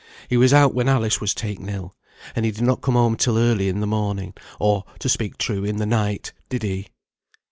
[0.29, 1.95] He was out when Alice was taken ill;
[2.35, 5.63] and he did not come home till early in the morning, or, to speak true,
[5.63, 6.87] in the night: did he?"